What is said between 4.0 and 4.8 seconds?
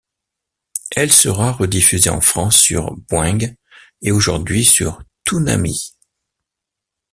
et aujourd'hui